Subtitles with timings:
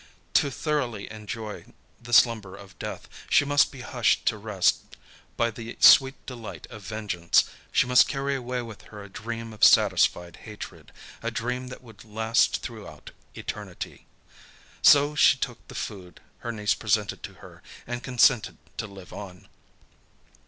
[0.33, 1.65] To thoroughly enjoy
[2.01, 4.81] the slumber of death, she must be hushed to rest
[5.37, 9.63] by the sweet delight of vengeance, she must carry away with her a dream of
[9.63, 10.91] satisfied hatred,
[11.21, 14.07] a dream that would last throughout eternity.
[14.81, 19.49] So she took the food her niece presented to her, and consented to live on.